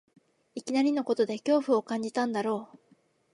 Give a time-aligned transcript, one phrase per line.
[0.55, 2.79] いきなりのことで恐怖を感じたんだろう